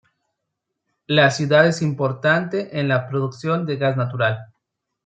[1.05, 4.51] La ciudad es importante en la producción de gas natural.